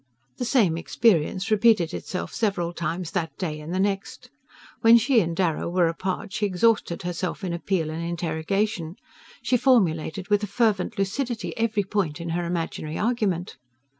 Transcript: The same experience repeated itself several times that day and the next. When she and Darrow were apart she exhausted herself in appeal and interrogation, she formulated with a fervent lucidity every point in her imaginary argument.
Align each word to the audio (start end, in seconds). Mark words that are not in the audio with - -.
The 0.37 0.45
same 0.45 0.77
experience 0.77 1.51
repeated 1.51 1.93
itself 1.93 2.33
several 2.33 2.73
times 2.73 3.11
that 3.11 3.37
day 3.37 3.59
and 3.59 3.71
the 3.71 3.79
next. 3.79 4.31
When 4.81 4.97
she 4.97 5.19
and 5.19 5.35
Darrow 5.35 5.69
were 5.69 5.85
apart 5.87 6.33
she 6.33 6.47
exhausted 6.47 7.03
herself 7.03 7.43
in 7.43 7.53
appeal 7.53 7.91
and 7.91 8.03
interrogation, 8.03 8.95
she 9.43 9.57
formulated 9.57 10.29
with 10.29 10.41
a 10.41 10.47
fervent 10.47 10.97
lucidity 10.97 11.55
every 11.55 11.83
point 11.83 12.19
in 12.19 12.29
her 12.29 12.45
imaginary 12.45 12.97
argument. 12.97 13.57